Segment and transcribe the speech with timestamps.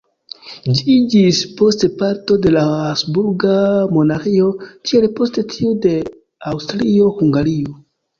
[0.77, 3.57] Ĝi iĝis poste parto de la Habsburga
[3.97, 5.93] Monarĥio tiel poste tiu de
[6.53, 7.77] Aŭstrio-Hungario.